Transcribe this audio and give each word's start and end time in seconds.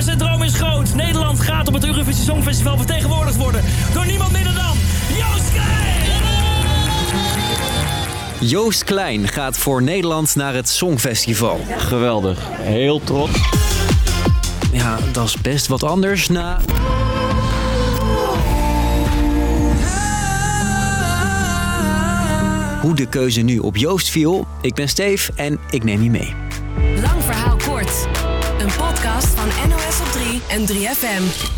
Maar 0.00 0.08
zijn 0.08 0.28
droom 0.28 0.42
is 0.42 0.54
groot. 0.54 0.94
Nederland 0.94 1.40
gaat 1.40 1.68
op 1.68 1.74
het 1.74 1.84
Eurovisie 1.84 2.24
Songfestival 2.24 2.76
vertegenwoordigd 2.76 3.36
worden 3.36 3.64
door 3.92 4.06
niemand 4.06 4.32
minder 4.32 4.54
dan 4.54 4.76
Joost 5.16 5.52
Klein! 5.52 6.22
Joost 8.40 8.84
Klein 8.84 9.28
gaat 9.28 9.58
voor 9.58 9.82
Nederland 9.82 10.34
naar 10.34 10.54
het 10.54 10.68
Songfestival. 10.68 11.60
Geweldig. 11.76 12.38
Heel 12.50 13.00
trots. 13.04 13.40
Ja, 14.72 14.98
dat 15.12 15.26
is 15.26 15.36
best 15.36 15.66
wat 15.66 15.82
anders 15.82 16.28
na... 16.28 16.60
Hoe 22.80 22.94
de 22.94 23.06
keuze 23.06 23.40
nu 23.40 23.58
op 23.58 23.76
Joost 23.76 24.10
viel, 24.10 24.46
ik 24.60 24.74
ben 24.74 24.88
Steef 24.88 25.30
en 25.34 25.58
ik 25.70 25.84
neem 25.84 26.02
je 26.02 26.10
mee. 26.10 26.34
Lang 27.00 27.22
verhaal 27.22 27.56
kort. 27.56 28.08
En 30.48 30.66
3FM. 30.68 31.48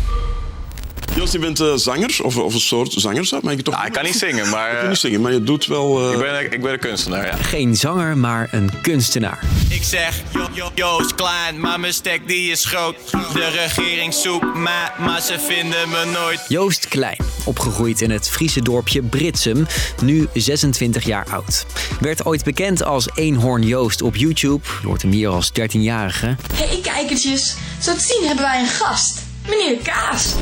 Joost, 1.15 1.33
je 1.33 1.39
bent 1.39 1.59
eh, 1.59 1.73
zanger, 1.75 2.19
of, 2.23 2.37
of 2.37 2.53
een 2.53 2.59
soort 2.59 2.93
zanger, 2.97 3.51
ik 3.51 3.61
toch? 3.61 3.73
Nou, 3.73 3.87
ik 3.87 3.93
kan 3.93 4.03
niet 4.03 4.15
zingen, 4.15 4.49
maar 4.49 4.67
Je 4.69 4.75
kan 4.75 4.83
eh, 4.83 4.89
niet 4.89 4.97
zingen, 4.97 5.21
maar 5.21 5.31
je 5.31 5.43
doet 5.43 5.65
wel... 5.65 6.07
eh, 6.07 6.13
ik, 6.13 6.19
ben, 6.19 6.51
ik 6.53 6.61
ben 6.61 6.73
een 6.73 6.79
kunstenaar, 6.79 7.25
ja. 7.25 7.35
Geen 7.35 7.75
zanger, 7.75 8.17
maar 8.17 8.47
een 8.51 8.69
kunstenaar. 8.81 9.39
Ik 9.69 9.83
zeg, 9.83 10.21
jo, 10.33 10.47
jo, 10.53 10.71
Joost 10.75 11.15
klein, 11.15 11.59
maar 11.59 11.79
mijn 11.79 11.93
stek 11.93 12.27
die 12.27 12.51
is 12.51 12.65
groot. 12.65 12.95
De 13.11 13.49
regering 13.49 14.13
zoekt 14.13 14.55
mij, 14.55 14.91
maar 14.99 15.21
ze 15.21 15.39
vinden 15.39 15.89
me 15.89 16.05
nooit. 16.05 16.41
Joost 16.47 16.87
Klein, 16.87 17.17
opgegroeid 17.45 18.01
in 18.01 18.11
het 18.11 18.29
Friese 18.29 18.61
dorpje 18.61 19.01
Britsum, 19.01 19.65
nu 20.01 20.27
26 20.33 21.05
jaar 21.05 21.25
oud. 21.29 21.65
Werd 21.99 22.25
ooit 22.25 22.43
bekend 22.43 22.83
als 22.83 23.09
Eenhoorn 23.13 23.67
Joost 23.67 24.01
op 24.01 24.15
YouTube. 24.15 24.63
Je 24.81 24.87
hoort 24.87 25.01
hem 25.01 25.11
hier 25.11 25.29
als 25.29 25.51
13-jarige. 25.59 26.35
Hey 26.53 26.79
kijkertjes, 26.81 27.55
zo 27.81 27.93
te 27.93 28.01
zien 28.01 28.27
hebben 28.27 28.45
wij 28.45 28.59
een 28.59 28.67
gast. 28.67 29.21
Meneer 29.49 29.77
Kaas. 29.83 30.33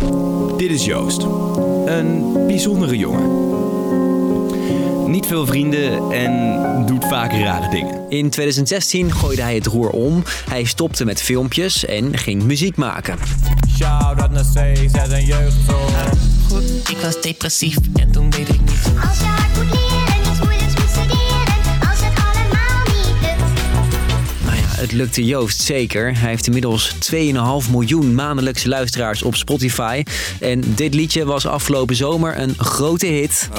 Dit 0.57 0.71
is 0.71 0.85
Joost. 0.85 1.21
Een 1.85 2.33
bijzondere 2.47 2.97
jongen. 2.97 3.49
Niet 5.11 5.25
veel 5.25 5.45
vrienden 5.45 6.11
en 6.11 6.85
doet 6.85 7.05
vaak 7.05 7.31
rare 7.31 7.69
dingen. 7.69 8.09
In 8.09 8.29
2016 8.29 9.11
gooide 9.11 9.41
hij 9.41 9.55
het 9.55 9.65
roer 9.65 9.89
om. 9.89 10.23
Hij 10.49 10.63
stopte 10.63 11.05
met 11.05 11.21
filmpjes 11.21 11.85
en 11.85 12.17
ging 12.17 12.43
muziek 12.43 12.75
maken. 12.75 13.17
Shout-out 13.77 14.31
naar 14.31 14.43
C, 14.43 14.77
zet 14.89 15.11
een 15.11 15.25
jeugdzorg. 15.25 16.40
Goed, 16.51 16.89
ik 16.89 16.97
was 16.97 17.21
depressief 17.21 17.77
en 17.95 18.11
toen 18.11 18.29
deed 18.29 18.49
ik 18.49 18.59
niet. 18.59 18.85
Als 19.09 19.17
je 19.17 19.25
hard 19.25 19.55
moet 19.55 19.79
leren, 19.79 20.21
niets 20.23 20.39
moeilijks 20.39 20.75
moet 20.75 20.89
studeren. 20.89 21.89
Als 21.89 21.99
het 21.99 22.23
allemaal 22.25 22.83
niet 22.85 23.21
lukt. 23.21 24.43
Nou 24.45 24.57
ja, 24.57 24.63
het 24.67 24.91
lukte 24.91 25.25
Joost 25.25 25.61
zeker. 25.61 26.17
Hij 26.19 26.29
heeft 26.29 26.47
inmiddels 26.47 26.95
2,5 27.11 27.71
miljoen 27.71 28.15
maandelijkse 28.15 28.67
luisteraars 28.67 29.23
op 29.23 29.35
Spotify. 29.35 30.03
En 30.39 30.63
dit 30.75 30.93
liedje 30.93 31.25
was 31.25 31.45
afgelopen 31.45 31.95
zomer 31.95 32.39
een 32.39 32.55
grote 32.57 33.05
hit. 33.05 33.49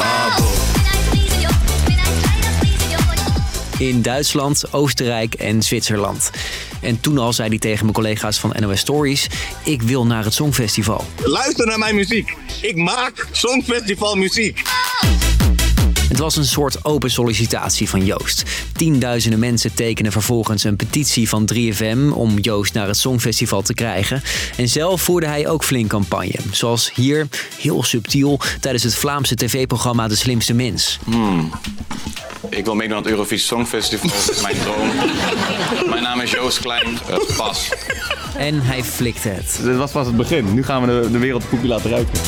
In 3.88 4.02
Duitsland, 4.02 4.72
Oostenrijk 4.72 5.34
en 5.34 5.62
Zwitserland. 5.62 6.30
En 6.80 7.00
toen 7.00 7.18
al 7.18 7.32
zei 7.32 7.48
hij 7.48 7.58
tegen 7.58 7.80
mijn 7.80 7.94
collega's 7.94 8.38
van 8.38 8.54
NOS 8.58 8.80
Stories: 8.80 9.26
Ik 9.64 9.82
wil 9.82 10.06
naar 10.06 10.24
het 10.24 10.34
Songfestival. 10.34 11.04
Luister 11.24 11.66
naar 11.66 11.78
mijn 11.78 11.94
muziek. 11.94 12.36
Ik 12.60 12.76
maak 12.76 13.28
Songfestival 13.30 14.16
muziek. 14.16 14.62
Het 16.12 16.20
was 16.20 16.36
een 16.36 16.44
soort 16.44 16.84
open 16.84 17.10
sollicitatie 17.10 17.88
van 17.88 18.04
Joost. 18.04 18.42
Tienduizenden 18.72 19.38
mensen 19.38 19.74
tekenen 19.74 20.12
vervolgens 20.12 20.64
een 20.64 20.76
petitie 20.76 21.28
van 21.28 21.48
3FM 21.54 22.14
om 22.14 22.38
Joost 22.38 22.74
naar 22.74 22.86
het 22.86 22.96
Songfestival 22.96 23.62
te 23.62 23.74
krijgen. 23.74 24.22
En 24.56 24.68
zelf 24.68 25.02
voerde 25.02 25.26
hij 25.26 25.48
ook 25.48 25.64
flink 25.64 25.88
campagne. 25.88 26.34
Zoals 26.50 26.90
hier, 26.94 27.26
heel 27.58 27.82
subtiel, 27.82 28.40
tijdens 28.60 28.84
het 28.84 28.94
Vlaamse 28.94 29.34
tv-programma 29.34 30.08
De 30.08 30.16
Slimste 30.16 30.54
Mens. 30.54 30.98
Ik 32.48 32.64
wil 32.64 32.74
meedoen 32.74 32.96
aan 32.96 33.02
het 33.02 33.10
Eurovisie 33.10 33.46
Songfestival. 33.46 34.10
Dat 34.10 34.30
is 34.36 34.42
mijn 34.42 34.56
droom. 34.58 34.90
Mijn 35.90 36.02
naam 36.02 36.20
is 36.20 36.30
Joost 36.30 36.60
Klein. 36.60 36.98
Eh, 37.08 37.36
pas. 37.36 37.68
En 38.36 38.62
hij 38.62 38.84
flikte 38.84 39.28
het. 39.28 39.60
Dit 39.62 39.76
was 39.76 39.90
pas 39.90 40.06
het 40.06 40.16
begin. 40.16 40.54
Nu 40.54 40.64
gaan 40.64 40.80
we 40.86 40.86
de, 40.86 41.10
de 41.10 41.18
wereldkoekje 41.18 41.68
laten 41.68 41.90
ruiken. 41.90 42.20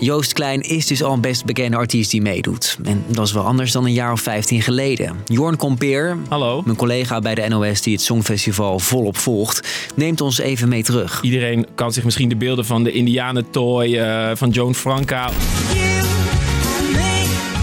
Joost 0.00 0.32
Klein 0.32 0.60
is 0.60 0.86
dus 0.86 1.02
al 1.02 1.12
een 1.12 1.20
best 1.20 1.44
bekende 1.44 1.76
artiest 1.76 2.10
die 2.10 2.22
meedoet. 2.22 2.78
En 2.84 3.04
dat 3.06 3.26
is 3.26 3.32
wel 3.32 3.44
anders 3.44 3.72
dan 3.72 3.84
een 3.84 3.92
jaar 3.92 4.12
of 4.12 4.20
15 4.20 4.62
geleden. 4.62 5.16
Jorn 5.24 5.56
Compeer, 5.56 6.16
Hallo. 6.28 6.62
mijn 6.64 6.76
collega 6.76 7.18
bij 7.20 7.34
de 7.34 7.48
NOS 7.48 7.80
die 7.80 7.92
het 7.92 8.02
Songfestival 8.02 8.78
volop 8.78 9.16
volgt, 9.16 9.68
neemt 9.94 10.20
ons 10.20 10.38
even 10.38 10.68
mee 10.68 10.82
terug. 10.82 11.18
Iedereen 11.22 11.66
kan 11.74 11.92
zich 11.92 12.04
misschien 12.04 12.28
de 12.28 12.36
beelden 12.36 12.66
van 12.66 12.84
de 12.84 12.92
Indianentooi 12.92 13.96
eh 13.96 14.30
van 14.34 14.50
Joan 14.50 14.74
Franca 14.74 15.30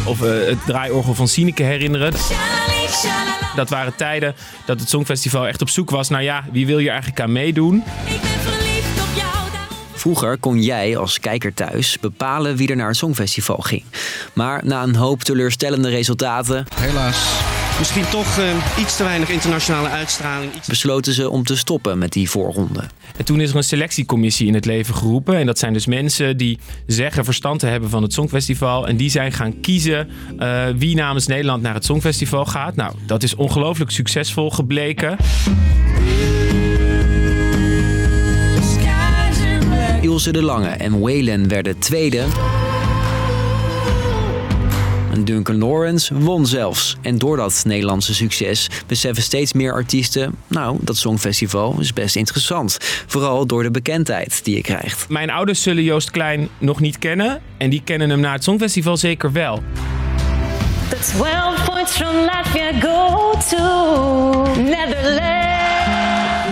of 0.06 0.22
eh, 0.22 0.48
het 0.48 0.66
draaiorgel 0.66 1.14
van 1.14 1.28
Sineke 1.28 1.64
herinneren. 1.64 2.14
Dat 3.56 3.70
waren 3.70 3.96
tijden 3.96 4.36
dat 4.66 4.80
het 4.80 4.90
Songfestival 4.90 5.48
echt 5.48 5.62
op 5.62 5.70
zoek 5.70 5.90
was 5.90 6.10
naar 6.10 6.24
ja, 6.24 6.44
wie 6.52 6.66
wil 6.66 6.80
je 6.80 6.90
eigenlijk 6.90 7.20
aan 7.20 7.32
meedoen? 7.32 7.84
Vroeger 10.04 10.38
kon 10.38 10.62
jij 10.62 10.98
als 10.98 11.20
kijker 11.20 11.54
thuis 11.54 12.00
bepalen 12.00 12.56
wie 12.56 12.70
er 12.70 12.76
naar 12.76 12.88
het 12.88 12.98
Songfestival 12.98 13.58
ging. 13.58 13.84
Maar 14.34 14.62
na 14.66 14.84
een 14.84 14.96
hoop 14.96 15.24
teleurstellende 15.24 15.90
resultaten 15.90 16.66
Helaas. 16.76 17.42
Misschien 17.78 18.10
toch 18.10 18.38
eh, 18.38 18.80
iets 18.80 18.98
te 18.98 19.04
weinig 19.04 19.30
internationale 19.30 19.90
uitstraling. 19.90 20.56
Iets... 20.56 20.68
besloten 20.68 21.14
ze 21.14 21.30
om 21.30 21.44
te 21.44 21.58
stoppen 21.58 21.98
met 21.98 22.12
die 22.12 22.30
voorronde. 22.30 22.84
En 23.18 23.26
toen 23.26 23.42
is 23.42 23.50
er 23.50 23.56
een 23.56 23.64
selectiecommissie 23.64 24.48
in 24.48 24.54
het 24.54 24.66
leven 24.66 24.96
geroepen. 24.96 25.36
En 25.36 25.46
dat 25.46 25.60
zijn 25.60 25.74
dus 25.74 25.86
mensen 25.86 26.38
die 26.38 26.60
zeggen 26.88 27.26
verstand 27.26 27.60
te 27.60 27.68
hebben 27.68 27.90
van 27.90 28.04
het 28.04 28.14
Songfestival. 28.14 28.88
En 28.88 28.98
die 28.98 29.10
zijn 29.10 29.32
gaan 29.32 29.60
kiezen 29.60 30.10
eh, 30.38 30.66
wie 30.76 30.96
namens 30.96 31.28
Nederland 31.28 31.62
naar 31.62 31.74
het 31.74 31.86
Songfestival 31.86 32.46
gaat. 32.46 32.76
Nou, 32.76 32.96
dat 33.06 33.24
is 33.24 33.36
ongelooflijk 33.36 33.92
succesvol 33.92 34.50
gebleken. 34.50 35.18
Ilse 40.14 40.32
de 40.32 40.42
Lange 40.42 40.68
en 40.70 41.00
Waylon 41.00 41.48
werden 41.48 41.80
tweede. 41.80 42.24
En 45.12 45.26
Duncan 45.26 45.58
Lawrence 45.58 46.20
won 46.20 46.46
zelfs. 46.46 46.98
En 47.02 47.18
door 47.18 47.38
dat 47.38 47.64
Nederlandse 47.66 48.14
succes 48.14 48.70
beseffen 48.88 49.24
steeds 49.24 49.54
meer 49.54 49.74
artiesten... 49.74 50.36
nou, 50.48 50.78
dat 50.82 50.98
Songfestival 50.98 51.76
is 51.80 51.94
best 51.94 52.16
interessant. 52.16 52.78
Vooral 53.08 53.46
door 53.46 53.64
de 53.64 53.72
bekendheid 53.72 54.44
die 54.44 54.56
je 54.56 54.62
krijgt. 54.62 55.10
Mijn 55.10 55.30
ouders 55.30 55.62
zullen 55.62 55.84
Joost 55.84 56.12
Klein 56.12 56.50
nog 56.58 56.80
niet 56.80 57.00
kennen. 57.00 57.42
En 57.58 57.70
die 57.70 57.82
kennen 57.84 58.10
hem 58.10 58.20
na 58.20 58.32
het 58.32 58.44
Songfestival 58.44 58.98
zeker 58.98 59.32
wel. 59.32 59.64
The 60.90 60.98
12 61.18 61.66
points 61.66 61.92
from 61.92 62.16
Latvia 62.16 62.72
go 62.80 63.32
to 63.50 64.62
Netherlands. 64.62 65.44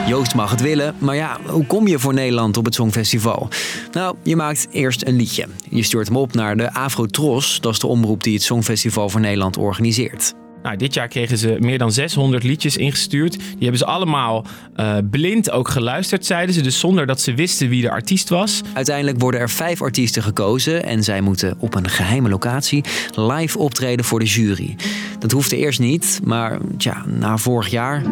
Joost 0.08 0.36
mag 0.36 0.52
het 0.52 0.62
willen, 0.62 0.96
maar 0.98 1.16
ja, 1.16 1.38
hoe 1.46 1.66
kom 1.66 1.88
je 1.88 2.00
voor 2.00 2.14
Nederland 2.14 2.58
op 2.58 2.66
het 2.66 2.74
Songfestival? 2.74 3.48
Nou, 3.92 4.16
je 4.24 4.36
maakt 4.36 4.68
eerst 4.72 5.06
een 5.06 5.16
liedje. 5.16 5.48
Je 5.70 5.84
stuurt 5.84 6.08
hem 6.08 6.18
op 6.18 6.34
naar 6.34 6.58
de 6.58 6.74
Afrotros, 6.74 7.60
dat 7.62 7.74
is 7.74 7.80
de 7.80 7.88
omroep 7.88 8.24
die 8.24 8.34
het 8.34 8.44
Songfestival 8.44 9.10
voor 9.10 9.20
Nederland 9.20 9.58
organiseert. 9.58 10.34
Nou, 10.64 10.78
dit 10.78 10.94
jaar 10.94 11.08
kregen 11.08 11.38
ze 11.38 11.56
meer 11.60 11.78
dan 11.78 11.92
600 11.92 12.44
liedjes 12.44 12.78
ingestuurd. 12.78 13.32
Die 13.32 13.60
hebben 13.60 13.78
ze 13.78 13.86
allemaal 13.86 14.46
eh, 14.76 14.98
blind 15.10 15.52
ook 15.52 15.70
geluisterd, 15.70 16.26
zeiden 16.26 16.56
ze. 16.56 16.62
Dus 16.62 16.80
zonder 16.80 17.06
dat 17.06 17.22
ze 17.22 17.34
wisten 17.34 17.70
wie 17.70 17.82
de 17.82 17.92
artiest 17.92 18.30
was. 18.30 18.62
Uiteindelijk 18.74 19.20
worden 19.20 19.40
er 19.40 19.50
vijf 19.50 19.82
artiesten 19.82 20.24
gekozen 20.24 20.84
en 20.84 21.04
zij 21.04 21.22
moeten 21.22 21.56
op 21.60 21.76
een 21.76 21.90
geheime 21.90 22.30
locatie 22.30 22.84
live 23.16 23.58
optreden 23.58 24.06
voor 24.06 24.20
de 24.20 24.26
jury. 24.26 24.76
Dat 25.20 25.32
hoefde 25.32 25.58
eerst 25.58 25.80
niet, 25.80 26.20
maar 26.24 26.58
tja, 26.78 27.06
na 27.08 27.38
vorig 27.38 27.68
jaar 27.68 28.04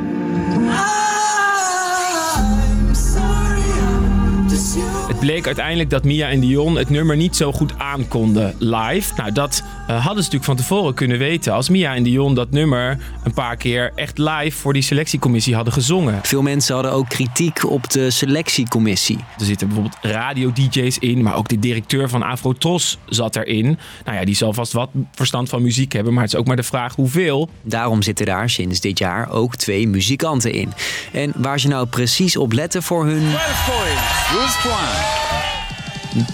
Het 5.08 5.20
bleek 5.20 5.46
uiteindelijk 5.46 5.90
dat 5.90 6.04
Mia 6.04 6.30
en 6.30 6.40
Dion 6.40 6.78
het 6.78 6.90
nummer 6.90 7.16
niet 7.16 7.36
zo 7.36 7.52
goed 7.52 7.74
aankonden 7.78 8.56
live. 8.58 9.14
Nou, 9.16 9.32
dat 9.32 9.64
eh, 9.88 9.96
hadden 9.96 10.04
ze 10.04 10.16
natuurlijk 10.16 10.44
van 10.44 10.56
tevoren 10.56 10.94
kunnen 10.94 11.18
weten. 11.18 11.54
Als 11.54 11.70
Mia 11.70 11.96
en 11.96 12.04
Dion 12.04 12.36
dat 12.36 12.52
nummer 12.52 12.98
een 13.24 13.34
paar 13.34 13.56
keer 13.56 13.92
echt 13.96 14.18
live 14.18 14.58
voor 14.58 14.74
die 14.74 14.82
selectiecommissie 14.82 15.56
hadden 15.56 15.74
gezongen. 15.74 16.20
Veel 16.24 16.42
mensen 16.42 16.74
hadden 16.74 16.92
ook 16.94 17.10
kritiek 17.10 17.70
op 17.70 17.90
de 17.90 18.12
selectiecommissie. 18.12 19.18
Er 19.18 19.46
zitten 19.46 19.68
bijvoorbeeld 19.68 19.98
radio-dj's 20.02 20.98
in, 20.98 21.24
maar 21.24 21.36
ook 21.36 21.48
de 21.48 21.60
directeur 21.60 22.10
van 22.10 22.24
Afrotros 22.24 22.98
zat 23.06 23.36
erin. 23.36 23.80
Nou 24.06 24.18
ja, 24.18 24.26
die 24.26 24.36
zal 24.36 24.54
vast 24.54 24.74
wat 24.74 24.90
verstand 25.14 25.50
van 25.50 25.62
muziek 25.62 25.94
hebben, 25.94 26.14
maar 26.14 26.24
het 26.24 26.34
is 26.34 26.40
ook 26.40 26.48
maar 26.48 26.56
de 26.56 26.64
vraag 26.64 26.96
hoeveel. 26.96 27.50
Daarom 27.62 28.02
zitten 28.02 28.26
daar 28.26 28.50
sinds 28.50 28.80
dit 28.80 29.00
jaar 29.00 29.30
ook 29.30 29.56
twee 29.56 29.88
muzikanten 29.88 30.54
in. 30.54 30.74
En 31.12 31.34
waar 31.36 31.60
ze 31.60 31.68
nou 31.68 31.88
precies 31.88 32.38
op 32.38 32.52
letten 32.52 32.84
voor 32.84 33.06
hun... 33.06 33.32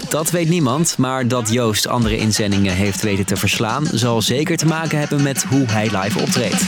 Dat 0.09 0.31
weet 0.31 0.49
niemand, 0.49 0.97
maar 0.97 1.27
dat 1.27 1.51
Joost 1.51 1.87
andere 1.87 2.17
inzendingen 2.17 2.75
heeft 2.75 3.01
weten 3.01 3.25
te 3.25 3.35
verslaan... 3.35 3.85
zal 3.91 4.21
zeker 4.21 4.57
te 4.57 4.65
maken 4.65 4.99
hebben 4.99 5.23
met 5.23 5.43
hoe 5.43 5.65
hij 5.65 5.83
live 5.83 6.19
optreedt. 6.19 6.61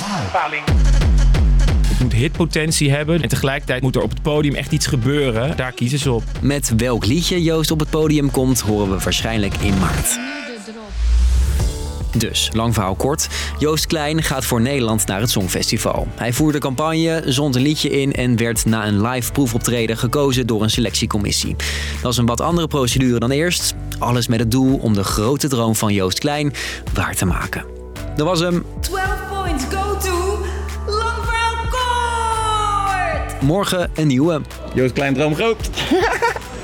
Het 1.88 2.00
moet 2.00 2.14
hitpotentie 2.14 2.92
hebben 2.92 3.22
en 3.22 3.30
tegelijkertijd 3.30 3.82
moet 3.82 3.96
er 3.96 4.02
op 4.02 4.10
het 4.10 4.22
podium 4.22 4.56
echt 4.56 4.72
iets 4.72 4.86
gebeuren. 4.86 5.58
Daar 5.58 5.72
kiezen 5.72 6.00
ze 6.00 6.12
op. 6.12 6.24
Met 6.42 6.74
welk 6.78 7.06
liedje 7.06 7.44
Joost 7.44 7.72
op 7.72 7.80
het 7.80 7.90
podium 7.90 8.32
komt, 8.32 8.60
horen 8.60 8.98
we 8.98 9.04
waarschijnlijk 9.04 9.54
in 9.56 9.80
maart. 9.80 10.20
Dus, 12.18 12.50
lang 12.54 12.74
verhaal 12.74 12.96
kort. 12.96 13.28
Joost 13.60 13.86
Klein 13.86 14.24
gaat 14.24 14.46
voor 14.46 14.62
Nederland 14.62 15.06
naar 15.06 15.20
het 15.20 15.30
Songfestival. 15.30 16.08
Hij 16.16 16.34
voerde 16.34 16.60
campagne, 16.60 17.24
zond 17.26 17.56
een 17.56 17.62
liedje 17.62 17.90
in 17.90 18.14
en 18.14 18.38
werd 18.38 18.66
na 18.66 18.88
een 18.88 19.02
live 19.02 19.32
proefoptreden 19.32 19.98
gekozen 19.98 20.48
door 20.48 20.64
een 20.64 20.70
selectiecommissie. 20.70 21.56
Dat 22.02 22.12
is 22.12 22.18
een 22.18 22.26
wat 22.26 22.42
andere 22.42 22.68
procedure 22.68 23.20
dan 23.20 23.32
eerst. 23.32 23.76
Alles 24.00 24.28
met 24.28 24.40
het 24.40 24.52
doel 24.52 24.78
om 24.78 24.94
de 24.94 25.04
grote 25.04 25.48
droom 25.48 25.76
van 25.76 25.94
Joost 25.94 26.20
Klein 26.20 26.54
waar 26.94 27.16
te 27.16 27.26
maken. 27.26 27.66
Dat 28.16 28.28
was 28.28 28.40
hem. 28.40 28.66
12 28.80 29.08
points 29.30 29.64
go 29.64 29.98
to 29.98 30.46
Lang 30.86 31.26
Verhaal 31.26 31.56
Kort! 31.70 33.42
Morgen 33.42 33.92
een 33.96 34.08
nieuwe. 34.08 34.42
Joost 34.74 34.94
Klein 34.94 35.14
droom 35.14 35.36
groot. 35.36 35.70